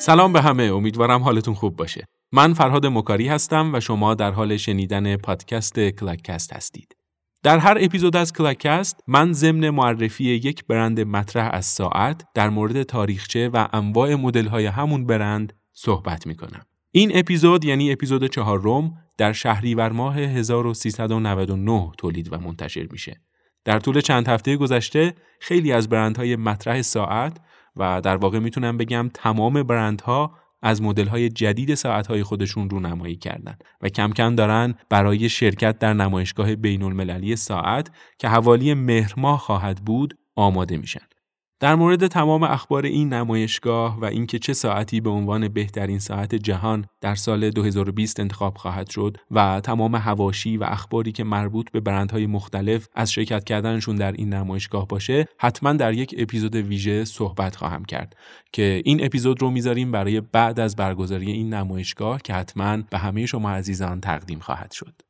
[0.00, 4.56] سلام به همه امیدوارم حالتون خوب باشه من فرهاد مکاری هستم و شما در حال
[4.56, 6.96] شنیدن پادکست کلاکست هستید
[7.42, 12.82] در هر اپیزود از کلاکست من ضمن معرفی یک برند مطرح از ساعت در مورد
[12.82, 16.62] تاریخچه و انواع مدل همون برند صحبت می کنم.
[16.90, 23.20] این اپیزود یعنی اپیزود چهارم در شهریور ماه 1399 تولید و منتشر میشه.
[23.64, 27.40] در طول چند هفته گذشته خیلی از برندهای مطرح ساعت
[27.80, 33.58] و در واقع می‌تونم بگم تمام برندها از مدل‌های جدید ساعت‌های خودشون رو نمایی کردن
[33.80, 39.38] و کم کم دارن برای شرکت در نمایشگاه بین المللی ساعت که حوالی مهر ماه
[39.38, 41.00] خواهد بود آماده میشن.
[41.60, 46.86] در مورد تمام اخبار این نمایشگاه و اینکه چه ساعتی به عنوان بهترین ساعت جهان
[47.00, 52.26] در سال 2020 انتخاب خواهد شد و تمام هواشی و اخباری که مربوط به برندهای
[52.26, 57.84] مختلف از شرکت کردنشون در این نمایشگاه باشه حتما در یک اپیزود ویژه صحبت خواهم
[57.84, 58.16] کرد
[58.52, 63.26] که این اپیزود رو می‌ذاریم برای بعد از برگزاری این نمایشگاه که حتما به همه
[63.26, 65.09] شما عزیزان تقدیم خواهد شد.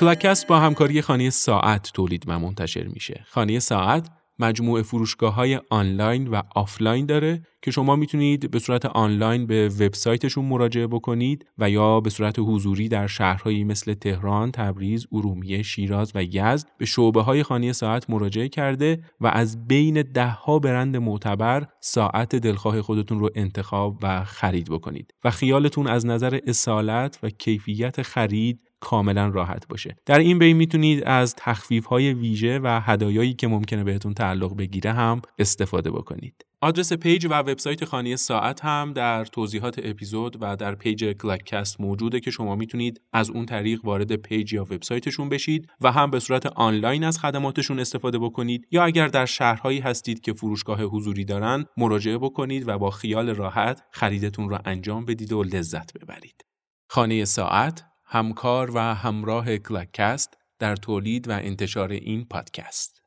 [0.00, 3.24] کلاکست با همکاری خانه ساعت تولید و منتشر میشه.
[3.28, 9.46] خانه ساعت مجموعه فروشگاه های آنلاین و آفلاین داره که شما می‌تونید به صورت آنلاین
[9.46, 15.62] به وبسایتشون مراجعه بکنید و یا به صورت حضوری در شهرهایی مثل تهران، تبریز، ارومیه،
[15.62, 20.96] شیراز و یزد به شعبه های خانه ساعت مراجعه کرده و از بین دهها برند
[20.96, 27.30] معتبر ساعت دلخواه خودتون رو انتخاب و خرید بکنید و خیالتون از نظر اصالت و
[27.30, 33.34] کیفیت خرید کاملا راحت باشه در این بین می‌تونید از تخفیف های ویژه و هدایایی
[33.34, 38.92] که ممکنه بهتون تعلق بگیره هم استفاده بکنید آدرس page و وبسایت خانه ساعت هم
[38.92, 44.16] در توضیحات اپیزود و در page کلاکست موجوده که شما می‌تونید از اون طریق وارد
[44.16, 49.08] page یا وبسایتشون بشید و هم به صورت آنلاین از خدماتشون استفاده بکنید یا اگر
[49.08, 54.60] در شهرهایی هستید که فروشگاه حضوری دارن مراجعه بکنید و با خیال راحت خریدتون را
[54.64, 56.44] انجام بدید و لذت ببرید.
[56.88, 63.00] خانه ساعت همکار و همراه کلاکست در تولید و انتشار این پادکست.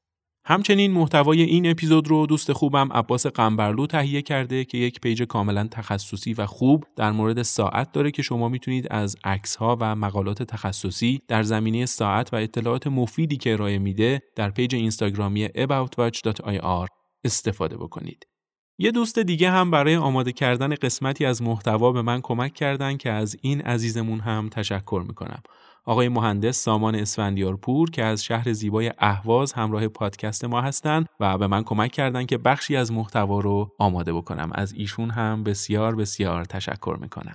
[0.46, 5.68] همچنین محتوای این اپیزود رو دوست خوبم عباس قنبرلو تهیه کرده که یک page کاملا
[5.72, 10.44] تخصصی و خوب در مورد ساعت داره که شما می‌تونید از عکس ها و مقالات
[10.44, 16.88] تخصصی در زمینه ساعت و اطلاعات مفیدی که ارائه میده در page اینستاگرامی aboutwatch.ir
[17.24, 18.33] استفاده بکنید.
[18.78, 23.12] یه دوست دیگه هم برای آماده کردن قسمتی از محتوا به من کمک کردن که
[23.12, 25.42] از این عزیزمون هم تشکر می‌کنم.
[25.86, 31.48] آقای مهندس سامان اسفندیارپور که از شهر زیبای اهواز همراه پادکست ما هستند و به
[31.48, 34.52] من کمک کردن که بخشی از محتوا رو آماده بکنم.
[34.56, 37.34] از ایشون هم بسیار بسیار تشکر می‌کنم.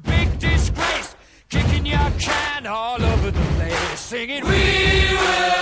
[0.00, 1.16] Face, you big disgrace.
[1.48, 5.57] Kicking your can all over the place, singing, We will,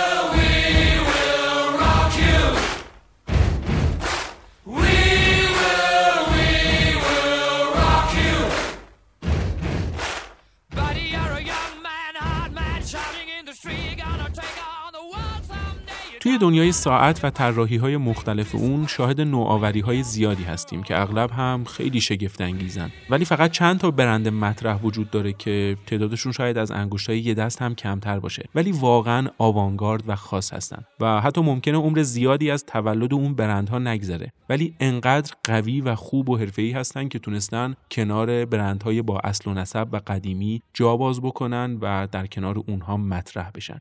[16.37, 21.63] دنیای ساعت و طراحی های مختلف اون شاهد نوآوری های زیادی هستیم که اغلب هم
[21.63, 22.91] خیلی شگفت انگیزن.
[23.09, 27.61] ولی فقط چند تا برند مطرح وجود داره که تعدادشون شاید از انگشتای یه دست
[27.61, 32.65] هم کمتر باشه ولی واقعا آوانگارد و خاص هستن و حتی ممکنه عمر زیادی از
[32.65, 34.33] تولد اون برندها نگذره.
[34.49, 39.53] ولی انقدر قوی و خوب و حرفه‌ای هستن که تونستن کنار برندهای با اصل و
[39.53, 43.79] نسب و قدیمی جا باز بکنن و در کنار اونها مطرح بشن.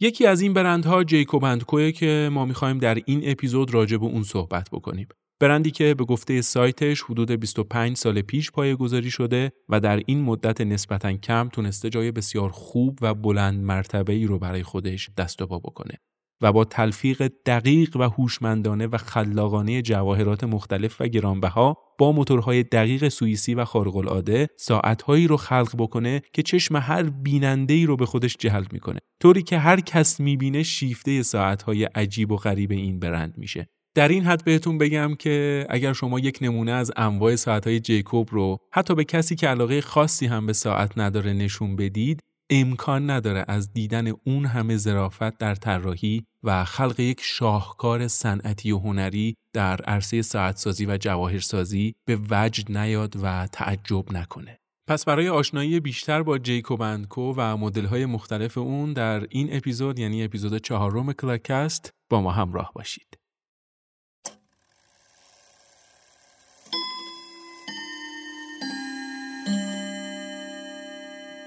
[0.00, 4.22] یکی از این برندها جیکوب اندکوه که ما می‌خوایم در این اپیزود راجع به اون
[4.22, 5.08] صحبت بکنیم.
[5.40, 10.22] برندی که به گفته سایتش حدود 25 سال پیش پایه گذاری شده و در این
[10.22, 15.42] مدت نسبتا کم تونسته جای بسیار خوب و بلند مرتبه ای رو برای خودش دست
[15.42, 15.94] و پا بکنه.
[16.40, 23.08] و با تلفیق دقیق و هوشمندانه و خلاقانه جواهرات مختلف و گرانبها با موتورهای دقیق
[23.08, 28.06] سوئیسی و خارق العاده ساعتهایی رو خلق بکنه که چشم هر بیننده ای رو به
[28.06, 28.98] خودش جلب می‌کنه.
[29.20, 33.68] طوری که هر کس می‌بینه شیفته ساعتهای عجیب و غریب این برند میشه.
[33.94, 38.58] در این حد بهتون بگم که اگر شما یک نمونه از انواع ساعتهای جیکوب رو
[38.72, 42.20] حتی به کسی که علاقه خاصی هم به ساعت نداره نشون بدید
[42.50, 48.78] امکان نداره از دیدن اون همه ظرافت در طراحی و خلق یک شاهکار صنعتی و
[48.78, 54.58] هنری در عرصه ساعتسازی و جواهرسازی به وجد نیاد و تعجب نکنه.
[54.88, 60.24] پس برای آشنایی بیشتر با جیکوب اندکو و مدل‌های مختلف اون در این اپیزود یعنی
[60.24, 63.17] اپیزود چهارم کلاکست با ما همراه باشید.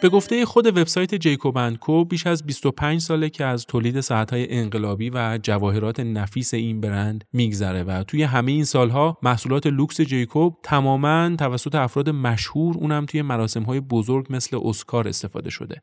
[0.01, 5.09] به گفته خود وبسایت Jacob & Co بیش از 25 ساله که از تولید ساعتهای انقلابی
[5.09, 11.35] و جواهرات نفیس این برند میگذره و توی همه این سالها محصولات لوکس Jacob تماما
[11.35, 15.81] توسط افراد مشهور اونم توی مراسمهای بزرگ مثل اسکار استفاده شده.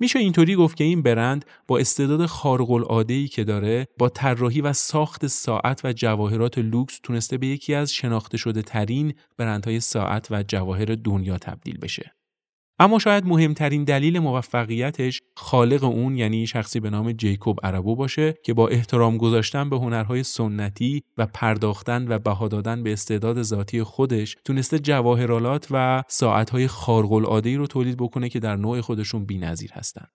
[0.00, 4.72] میشه اینطوری گفت که این برند با استعداد خارق العاده که داره با طراحی و
[4.72, 10.42] ساخت ساعت و جواهرات لوکس تونسته به یکی از شناخته شده ترین برندهای ساعت و
[10.42, 12.12] جواهر دنیا تبدیل بشه.
[12.78, 18.54] اما شاید مهمترین دلیل موفقیتش خالق اون یعنی شخصی به نام جیکوب عربو باشه که
[18.54, 24.36] با احترام گذاشتن به هنرهای سنتی و پرداختن و بها دادن به استعداد ذاتی خودش
[24.44, 30.06] تونسته جواهرالات و ساعتهای خارق رو تولید بکنه که در نوع خودشون بی‌نظیر هستن.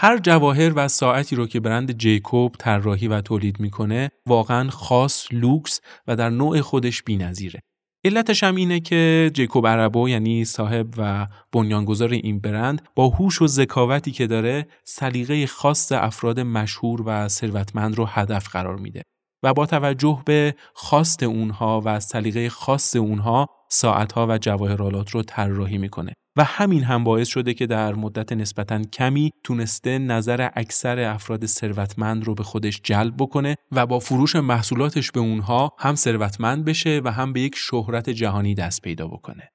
[0.00, 5.80] هر جواهر و ساعتی رو که برند جیکوب طراحی و تولید می‌کنه واقعا خاص لوکس
[6.06, 7.60] و در نوع خودش بی‌نظیره.
[8.04, 13.46] علتش هم اینه که جیکوب عربو یعنی صاحب و بنیانگذار این برند با هوش و
[13.46, 19.02] ذکاوتی که داره سلیقه خاص افراد مشهور و ثروتمند رو هدف قرار میده
[19.42, 25.78] و با توجه به خواست اونها و سلیقه خاص اونها ساعتها و جواهرالات رو طراحی
[25.78, 26.12] می‌کنه.
[26.38, 32.24] و همین هم باعث شده که در مدت نسبتا کمی تونسته نظر اکثر افراد ثروتمند
[32.24, 37.12] رو به خودش جلب بکنه و با فروش محصولاتش به اونها هم ثروتمند بشه و
[37.12, 39.50] هم به یک شهرت جهانی دست پیدا بکنه.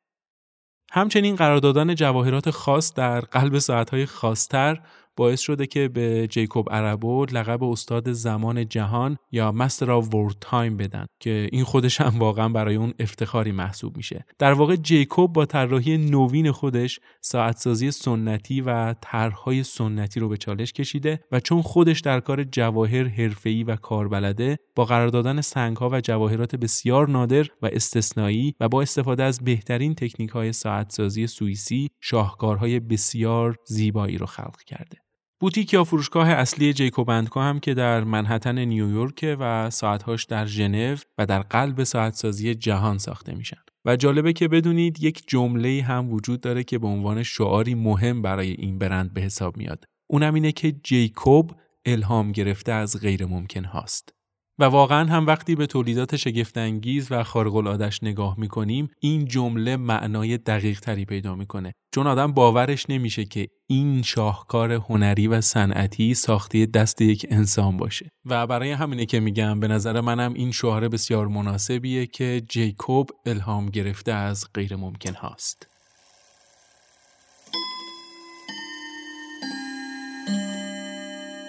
[0.91, 4.81] همچنین قرار دادن جواهرات خاص در قلب ساعتهای خاصتر
[5.15, 10.77] باعث شده که به جیکوب آرابو لقب استاد زمان جهان یا Master of World Time
[10.77, 14.25] بدن که این خودش هم واقعا برای اون افتخاری محسوب میشه.
[14.39, 20.73] در واقع جیکوب با طراحی نوین خودش ساعتسازی سنتی و طرحهای سنتی رو به چالش
[20.73, 26.01] کشیده و چون خودش در کار جواهر حرفه‌ای و کاربلده با قرار دادن سنگها و
[26.01, 32.79] جواهرات بسیار نادر و استثنایی و با استفاده از بهترین تکنیک های ساعتسازی سوئیسی شاهکارهای
[32.79, 35.03] بسیار زیبایی رو خلق کرده.
[35.43, 40.95] بوتیک یا فروشگاه اصلی جیکوب اندکو هم که در منحتن نیویورک و ساعتهاش در ژنو
[41.17, 43.57] و در قلب ساعتسازی جهان ساخته میشن.
[43.85, 48.51] و جالبه که بدونید یک جمله هم وجود داره که به عنوان شعاری مهم برای
[48.51, 49.85] این برند به حساب میاد.
[50.07, 51.51] اونم اینه که جیکوب
[51.85, 54.13] الهام گرفته از غیر ممکن هاست.
[54.59, 60.37] و واقعا هم وقتی به تولیدات شگفتانگیز و خارق العادش نگاه می‌کنیم این جمله معنای
[60.37, 61.73] دقیق تری پیدا می‌کنه.
[61.95, 68.09] چون آدم باورش نمیشه که این شاهکار هنری و صنعتی ساخته دست یک انسان باشه.
[68.25, 73.69] و برای همینه که میگم به نظر منم این شعار بسیار مناسبیه که جیکوب الهام
[73.69, 75.72] گرفته از غیر ممکن هاست.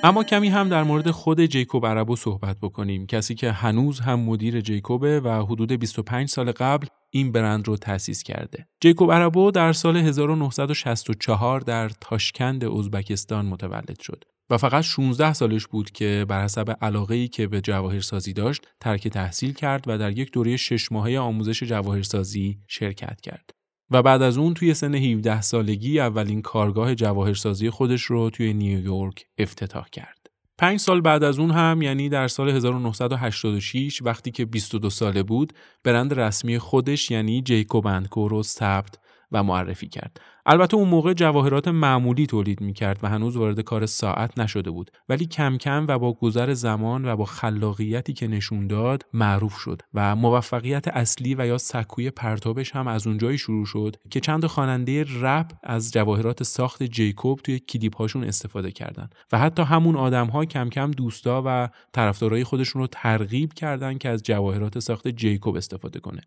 [0.05, 4.61] اما کمی هم در مورد خود جیکوب عربو صحبت بکنیم کسی که هنوز هم مدیر
[4.61, 8.67] جیکوبه و حدود 25 سال قبل این برند رو تأسیس کرده.
[8.81, 15.91] جیکوب عربو در سال 1964 در تاشکند ازبکستان متولد شد و فقط 16 سالش بود
[15.91, 20.56] که بر حسب علاقه‌ای که به جواهرسازی داشت ترک تحصیل کرد و در یک دوره
[20.56, 23.51] شش ماهه آموزش جواهرسازی شرکت کرد.
[23.94, 29.27] و بعد از اون توی سن 17 سالگی اولین کارگاه جواهرسازی خودش رو توی نیویورک
[29.39, 30.31] افتتاح کرد.
[30.58, 35.53] پنج سال بعد از اون هم یعنی در سال 1986 وقتی که 22 ساله بود
[35.84, 38.98] برند رسمی خودش یعنی جیکوب اندکو رو ثبت
[39.32, 44.39] و معرفی کرد البته اون موقع جواهرات معمولی تولید می‌کرد و هنوز وارد کار ساعت
[44.39, 44.91] نشده بود.
[45.08, 49.82] ولی کم کم و با گذر زمان و با خلاقیتی که نشون داد معروف شد
[49.94, 55.05] و موفقیت اصلی و یا سکوی پرتابش هم از اونجایی شروع شد که چند خواننده
[55.20, 59.08] رپ از جواهرات ساخت جیکوب توی کلیپ هاشون استفاده کردن.
[59.32, 64.08] و حتی همون آدم ها کم کم دوستا و طرفدارای خودشون رو ترغیب کردن که
[64.08, 66.20] از جواهرات ساخت جیکوب استفاده کنه.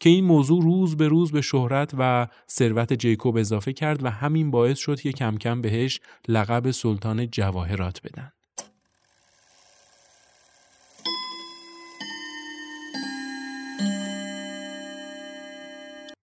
[0.00, 4.10] که این موضوع روز به روز به شهرت و ثروت جیکوب اضافه اضافه کرد و
[4.10, 8.32] همین باعث شد که کم کم بهش لقب سلطان جواهرات بدن.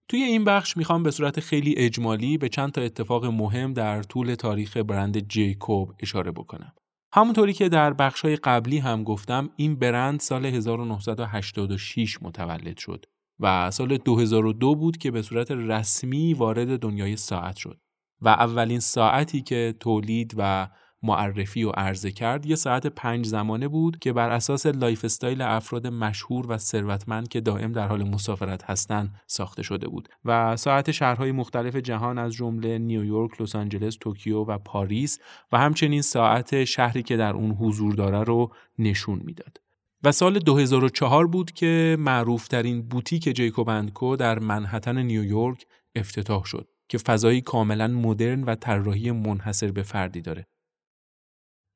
[0.08, 4.34] توی این بخش می‌خوام به صورت خیلی اجمالی به چند تا اتفاق مهم در طول
[4.34, 6.72] تاریخ برند جیکوب اشاره بکنم.
[7.14, 13.06] همونطوری که در بخشهای قبلی هم گفتم این برند سال 1986 متولد شد
[13.40, 17.80] و سال 2002 بود که به صورت رسمی وارد دنیای ساعت شد
[18.20, 20.68] و اولین ساعتی که تولید و
[21.02, 26.52] معرفی و عرضه کرد یه ساعت پنج زمانه بود که بر اساس lifestyle افراد مشهور
[26.52, 31.76] و ثروتمند که دائم در حال مسافرت هستند ساخته شده بود و ساعت شهرهای مختلف
[31.76, 35.18] جهان از جمله نیویورک، لس آنجلس، توکیو و پاریس
[35.52, 39.69] و همچنین ساعت شهری که در اون حضور داره رو نشون می‌داد.
[40.04, 46.98] و سال 2004 بود که معروفترین بوتیک Jacob & Co در منهتن نیویورک افتتاح شد که
[46.98, 50.46] فضایی کاملا مدرن و طراحی منحصر به فردی داره.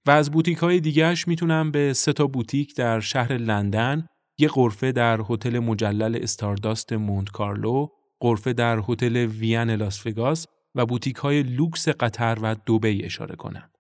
[0.07, 4.07] و از بوتیک های دیگهش می‌تونم به سه تا بوتیک در شهر لندن،
[4.39, 7.89] یه غرفه در هتل مجلل استارداست مونت کارلو،
[8.21, 13.71] غرفه در هتل Wynn لاس و بوتیک های لوکس قطر و دوبی اشاره کنم.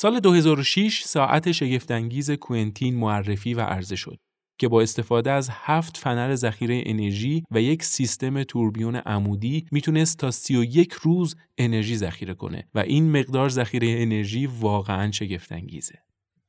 [0.00, 4.18] سال 2006 ساعت شگفتانگیز کوئنتین معرفی و عرضه شد
[4.58, 10.30] که با استفاده از هفت فنر ذخیره انرژی و یک سیستم توربیون عمودی می‌تونست تا
[10.30, 15.98] 31 روز انرژی ذخیره کنه و این مقدار ذخیره انرژی واقعا شگفتانگیزه.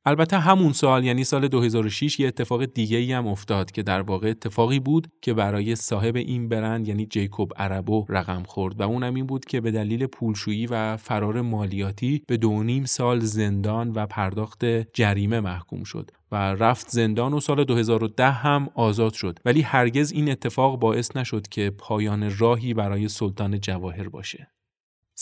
[0.04, 4.30] البته همون سال یعنی سال 2006 یه اتفاق دیگه ای هم افتاد که در واقع
[4.30, 9.26] اتفاقی بود که برای صاحب این برند یعنی جیکوب عربو رقم خورد و اونم این
[9.26, 14.64] بود که به دلیل پولشویی و فرار مالیاتی به دو نیم سال زندان و پرداخت
[14.94, 19.38] جریمه محکوم شد و رفت زندان و سال 2010 هم آزاد شد.
[19.44, 24.48] ولی هرگز این اتفاق باعث نشد که پایان راهی برای سلطان جواهر باشه.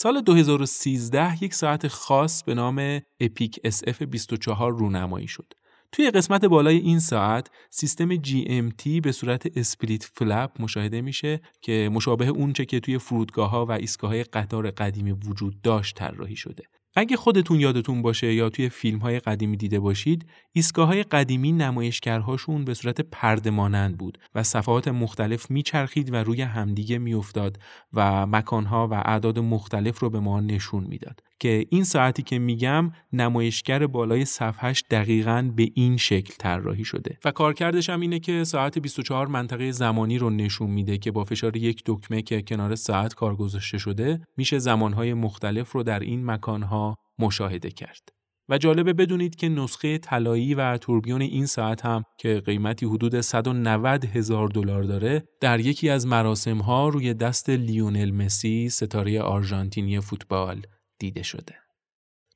[0.01, 5.53] سال 2013 یک ساعت خاص به نام اپیک SF 24 رونمایی شد.
[5.91, 12.27] توی قسمت بالای این ساعت سیستم GMT به صورت اسپلیت فلپ مشاهده میشه که مشابه
[12.27, 16.63] اونچه که توی فرودگاه ها و ایستگاه قطار قدیمی وجود داشت طراحی شده.
[16.95, 22.65] اگه خودتون یادتون باشه یا توی فیلم های قدیمی دیده باشید ایستگاه های قدیمی نمایشگرهاشون
[22.65, 27.59] به صورت پرده مانند بود و صفحات مختلف میچرخید و روی همدیگه میافتاد
[27.93, 31.28] و مکانها و اعداد مختلف رو به ما نشون می‌داد.
[31.39, 37.31] که این ساعتی که میگم نمایشگر بالای صفحش دقیقا به این شکل طراحی شده و
[37.31, 41.83] کارکردش هم اینه که ساعت 24 منطقه زمانی رو نشون میده که با فشار یک
[41.85, 47.71] دکمه که کنار ساعت کار گذاشته شده میشه زمانهای مختلف رو در این مکانها مشاهده
[47.71, 48.09] کرد.
[48.49, 54.05] و جالبه بدونید که نسخه طلایی و توربیون این ساعت هم که قیمتی حدود 190
[54.05, 60.61] هزار دلار داره در یکی از مراسم ها روی دست لیونل مسی ستاره آرژانتینی فوتبال
[60.99, 61.55] دیده شده.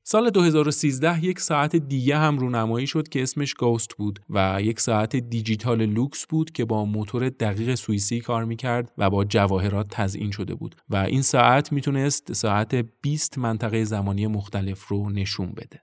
[0.06, 5.16] سال 2013 یک ساعت دیگه هم رونمایی شد که اسمش گوست بود و یک ساعت
[5.16, 10.54] دیجیتال لوکس بود که با موتور دقیق سوئیسی کار می‌کرد و با جواهرات تزئین شده
[10.54, 15.82] بود و این ساعت می‌تونست ساعت 20 منطقه زمانی مختلف رو نشون بده.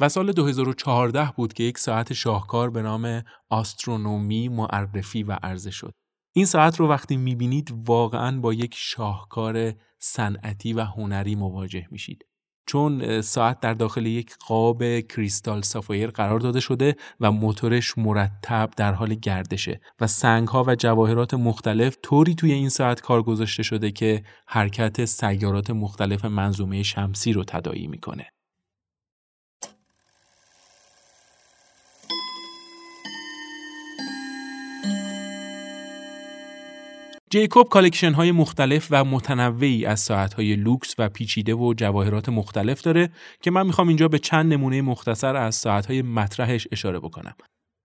[0.00, 5.92] و سال 2014 بود که یک ساعت شاهکار به نام آسترونومی معرفی و عرضه شد.
[6.36, 12.26] این ساعت رو وقتی می‌بینید واقعا با یک شاهکار صنعتی و هنری مواجه میشید.
[12.66, 18.92] چون ساعت در داخل یک قاب کریستال سافایر قرار داده شده و موتورش مرتب در
[18.92, 23.90] حال گردشه و سنگ ها و جواهرات مختلف طوری توی این ساعت کار گذاشته شده
[23.90, 28.26] که حرکت سیارات مختلف منظومه شمسی رو تدایی می‌کنه.
[37.30, 42.82] Jacob collection های مختلف و متنوعی از ساعت های لوکس و پیچیده و جواهرات مختلف
[42.82, 43.10] داره
[43.42, 47.34] که من می‌خوام اینجا به چند نمونه مختصر از ساعت های مطرحش اشاره بکنم.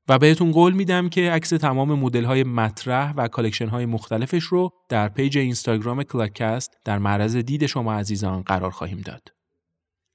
[0.10, 4.69] و بهتون قول میدم که عکس تمام مدل های مطرح و collection های مختلفش رو
[4.89, 9.40] در page اینستاگرام کلاکست در معرض دید شما عزیزان قرار خواهیم داد.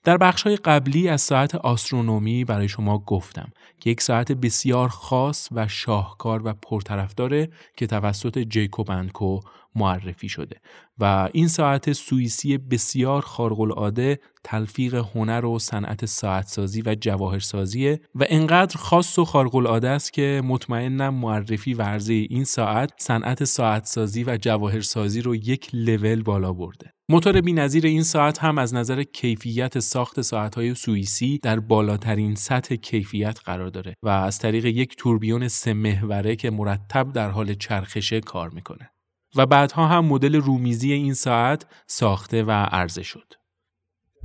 [0.07, 3.49] در بخش قبلی از ساعت Astronomia برای شما گفتم
[3.81, 9.41] که یک ساعت بسیار خاص و شاهکار و پرطرفداره که توسط جیکوب انکو
[9.75, 10.57] معرفی شده
[10.99, 18.25] و این ساعت سوئیسی بسیار خارق العاده تلفیق هنر و صنعت ساعتسازی و جواهرسازیه و
[18.29, 24.37] انقدر خاص و خارق العاده است که مطمئنم معرفی ورزه این ساعت صنعت ساعتسازی و
[24.37, 26.96] جواهرسازی رو یک لول بالا برده.
[27.09, 33.41] موتور بینظیر این ساعت هم از نظر کیفیت ساخت ساعتهای سوئیسی در بالاترین سطح کیفیت
[33.45, 38.51] قرار داره و از طریق یک توربیون سه محوره که مرتب در حال چرخشه کار
[38.51, 38.91] می‌کنه.
[39.37, 43.35] و بعدها هم مدل رومیزی این ساعت ساخته و عرضه شد.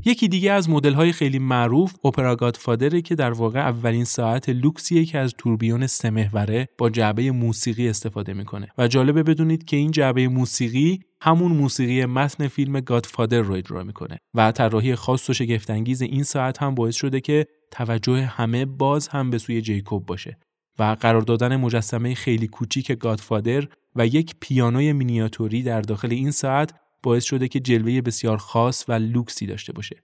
[0.06, 5.18] یکی دیگه از مدل خیلی معروف اپرا گادفادره که در واقع اولین ساعت لوکسیه که
[5.18, 8.68] از توربیون سمهوره با جعبه موسیقی استفاده می‌کنه.
[8.78, 14.18] و جالبه بدونید که این جعبه موسیقی همون موسیقی متن فیلم گادفادر رو اجرا می‌کنه
[14.34, 19.30] و طراحی خاص و شگفتانگیز این ساعت هم باعث شده که توجه همه باز هم
[19.30, 20.38] به سوی جیکوب باشه
[20.80, 26.74] و قرار دادن مجسمه خیلی کوچیک گادفادر و یک پیانوی مینیاتوری در داخل این ساعت
[27.04, 29.96] باعث شده که جلوه بسیار خاص و لوکسی داشته باشه.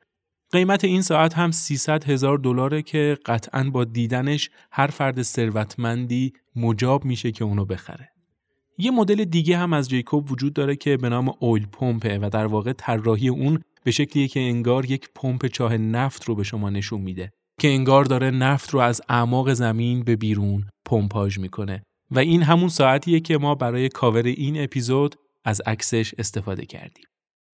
[0.51, 7.05] قیمت این ساعت هم 300 هزار دلاره که قطعا با دیدنش هر فرد ثروتمندی مجاب
[7.05, 8.09] میشه که اونو بخره.
[8.77, 12.45] یه مدل دیگه هم از جیکوب وجود داره که به نام اویل پمپه و در
[12.45, 17.01] واقع طراحی اون به شکلیه که انگار یک پمپ چاه نفت رو به شما نشون
[17.01, 22.43] میده که انگار داره نفت رو از اعماق زمین به بیرون پمپاژ می‌کنه و این
[22.43, 25.15] همون ساعتیه که ما برای کاور این اپیزود
[25.47, 27.05] از عکسش استفاده کردیم.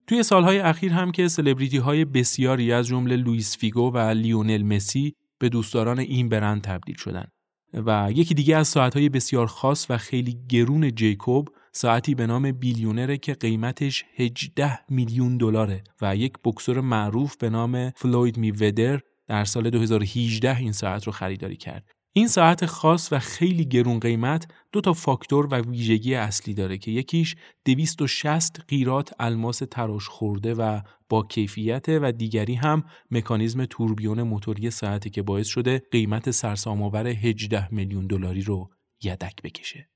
[0.06, 5.14] توی سالهای اخیر هم که سلبریتی های بسیاری از جمله لوئیس فیگو و لیونل مسی
[5.38, 7.26] به دوستداران این برند تبدیل شدن
[7.74, 13.12] و یکی دیگه از ساعتهای بسیار خاص و خیلی گرون Jacob ساعتی به نام Billionaire
[13.12, 19.44] ه که قیمتش 18 میلیون دلاره و یک بوکسور معروف به نام فلوید میودر در
[19.44, 24.80] سال 2018 این ساعت رو خریداری کرد این ساعت خاص و خیلی گرون قیمت دو
[24.80, 31.22] تا فاکتور و ویژگی اصلی داره که یکیش 260 قیرات الماس تراش خورده و با
[31.22, 38.06] کیفیت و دیگری هم مکانیزم توربیون موتوری ساعتی که باعث شده قیمت سرسام‌آور 18 میلیون
[38.06, 38.70] دلاری رو
[39.02, 39.93] یدک بکشه.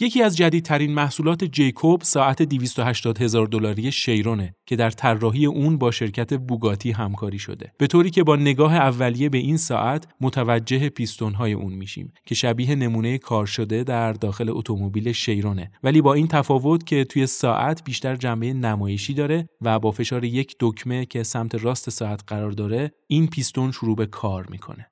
[0.00, 5.90] یکی از جدیدترین محصولات جیکوب ساعت 280 هزار دلاری شیرونه که در طراحی اون با
[5.90, 7.72] شرکت بوگاتی همکاری شده.
[7.78, 12.34] به طوری که با نگاه اولیه به این ساعت متوجه پیستون های اون میشیم که
[12.34, 15.70] شبیه نمونه کار شده در داخل اتومبیل شیرونه.
[15.82, 20.56] ولی با این تفاوت که توی ساعت بیشتر جنبه نمایشی داره و با فشار یک
[20.60, 24.86] دکمه که سمت راست ساعت قرار داره این پیستون شروع به کار می‌کنه.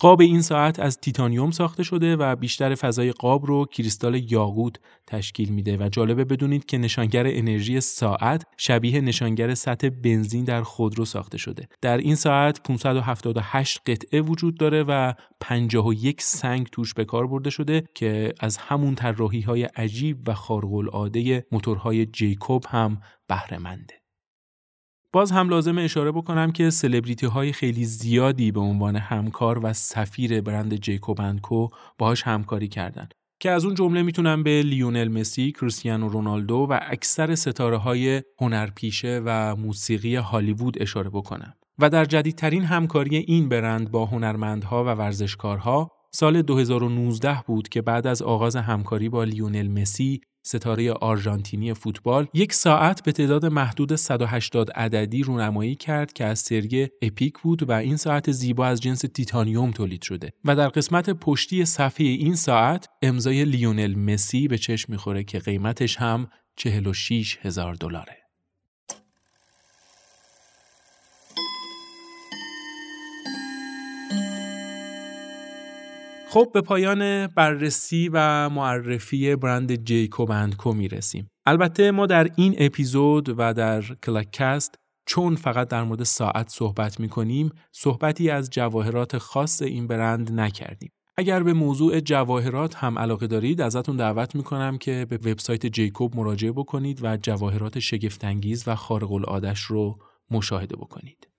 [0.00, 4.76] قاب این ساعت از تیتانیوم ساخته شده و بیشتر فضای قاب رو کریستال یاقوت
[5.06, 11.04] تشکیل میده و جالبه بدونید که نشانگر انرژی ساعت شبیه نشانگر سطح بنزین در خودرو
[11.04, 11.68] ساخته شده.
[11.80, 17.84] در این ساعت 578 قطعه وجود داره و 51 سنگ توش به کار برده شده
[17.94, 23.99] که از همون طراحی های عجیب و خارق العاده موتورهای جیکوب هم بهره منده.
[25.12, 30.40] باز هم لازم اشاره بکنم که سلبریتی های خیلی زیادی به عنوان همکار و سفیر
[30.40, 33.08] برند جیکوبندکو باهاش همکاری کردن
[33.40, 39.22] که از اون جمله می‌تونم به لیونل مسی، کریستیانو رونالدو و اکثر ستاره های هنرپیشه
[39.24, 41.54] و موسیقی هالیوود اشاره بکنم.
[41.78, 48.06] و در جدیدترین همکاری این برند با هنرمندها و ورزشکارها سال 2019 بود که بعد
[48.06, 54.70] از آغاز همکاری با لیونل مسی ستاره آرژانتینی فوتبال یک ساعت به تعداد محدود 180
[54.70, 59.70] عددی رونمایی کرد که از سری اپیک بود و این ساعت زیبا از جنس تیتانیوم
[59.70, 65.24] تولید شده و در قسمت پشتی صفحه این ساعت امضای لیونل مسی به چشم می‌خوره
[65.24, 68.19] که قیمتش هم 46 هزار دلاره.
[76.32, 81.28] خب به پایان بررسی و معرفی برند جیکوب اندکو می‌رسیم.
[81.46, 84.74] البته ما در این اپیزود و در کلکست
[85.06, 90.90] چون فقط در مورد ساعت صحبت می کنیم صحبتی از جواهرات خاص این برند نکردیم.
[91.16, 96.16] اگر به موضوع جواهرات هم علاقه دارید ازتون دعوت می کنم که به وبسایت جیکوب
[96.16, 99.98] مراجعه بکنید و جواهرات شگفتانگیز و خارق العادش رو
[100.30, 101.29] مشاهده بکنید.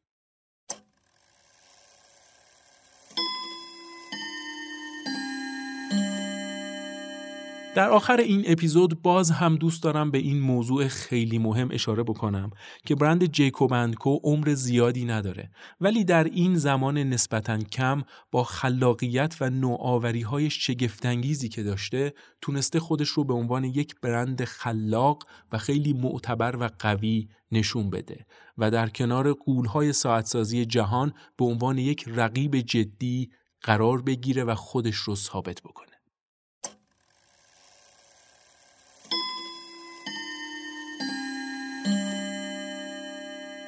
[7.75, 12.51] در آخر این اپیزود باز هم دوست دارم به این موضوع خیلی مهم اشاره بکنم
[12.85, 19.49] که برند جیکوبندکو عمر زیادی نداره ولی در این زمان نسبتا کم با خلاقیت و
[19.49, 25.93] نوآوری های شگفتانگیزی که داشته تونسته خودش رو به عنوان یک برند خلاق و خیلی
[25.93, 28.25] معتبر و قوی نشون بده
[28.57, 33.31] و در کنار قولهای ساعتسازی جهان به عنوان یک رقیب جدی
[33.61, 35.90] قرار بگیره و خودش رو ثابت بکنه.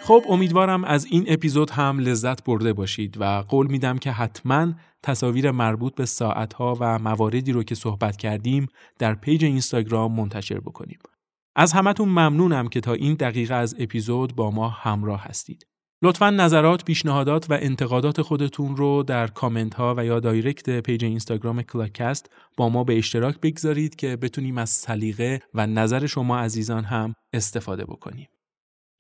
[0.05, 5.51] خب امیدوارم از این اپیزود هم لذت برده باشید و قول میدم که حتما تصاویر
[5.51, 8.67] مربوط به ساعتها و مواردی رو که صحبت کردیم
[8.99, 10.99] در پیج اینستاگرام منتشر بکنیم.
[11.55, 15.67] از همتون ممنونم که تا این دقیقه از اپیزود با ما همراه هستید.
[16.01, 21.61] لطفا نظرات، پیشنهادات و انتقادات خودتون رو در کامنت ها و یا direct page اینستاگرام
[21.61, 27.13] کلاکست با ما به اشتراک بگذارید که بتونیم از سلیقه و نظر شما عزیزان هم
[27.33, 28.27] استفاده بکنیم.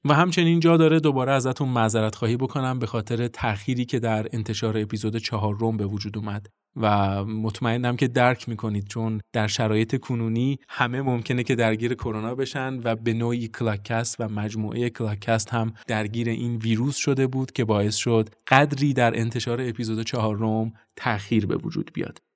[0.05, 4.77] و همچنین جا داره دوباره ازتون معذرت خواهی بکنم به خاطر تأخیری که در انتشار
[4.77, 6.47] اپیزود چهارم به وجود اومد.
[6.75, 12.79] و مطمئنم که درک می‌کنید چون در شرایط کنونی همه ممکنه که درگیر کرونا بشن
[12.83, 17.95] و به نوعی کلاکست و مجموعه کلاکست هم درگیر این ویروس شده بود که باعث
[17.95, 22.32] شد قدری در انتشار اپیزود چهارم تأخیر به وجود بیاد.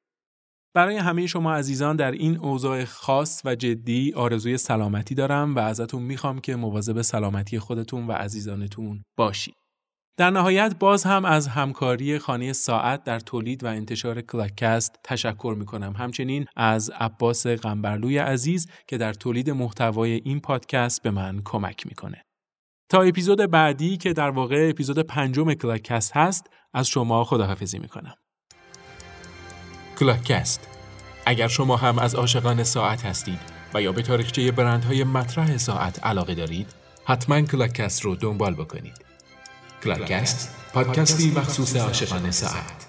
[0.77, 6.03] برای همه شما عزیزان در این اوضاع خاص و جدی آرزوی سلامتی دارم و ازتون
[6.03, 9.55] می‌خوام که مواظب سلامتی خودتون و عزیزانتون باشید.
[10.17, 15.65] در نهایت باز هم از همکاری خانه ساعت در تولید و انتشار کلاکست تشکر می
[15.65, 15.93] کنم.
[15.97, 22.21] همچنین از عباس قنبرلوی عزیز که در تولید محتوای این پادکست به من کمک می‌کنه.
[22.91, 28.15] تا اپیزود بعدی که در واقع اپیزود پنجم کلاکست هست از شما خداحافظی می‌کنم.
[29.99, 30.67] کلاکست
[31.25, 33.39] اگر شما هم از عاشقان ساعت هستید
[33.73, 36.67] و یا به تاریخچه برندهای مطرح ساعت علاقه دارید
[37.05, 39.05] حتما کلاکست رو دنبال بکنید.
[39.83, 42.86] کلاکست پادکستی مخصوص عاشقان ساعت.